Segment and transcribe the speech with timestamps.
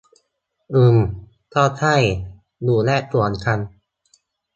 [0.73, 0.97] อืม
[1.53, 1.95] ก็ใช่
[2.63, 3.59] อยู่แยกส่วนกัน